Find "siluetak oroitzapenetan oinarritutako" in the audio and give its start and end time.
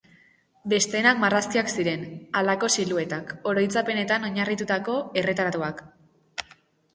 2.77-4.97